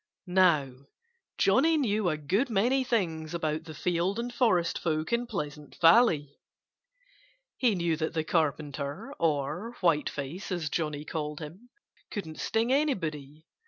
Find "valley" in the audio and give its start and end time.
5.79-6.39